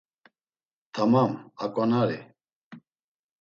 [0.95, 1.31] Tamam,
[1.63, 2.19] aǩonari.